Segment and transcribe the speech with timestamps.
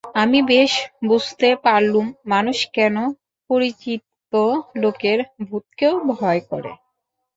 [0.21, 0.71] আমি বেশ
[1.03, 2.95] বুঝতে পারলুম মানুষ কেন
[3.49, 4.33] পরিচিত
[4.81, 6.71] লোকের ভূতকেও ভয় করে।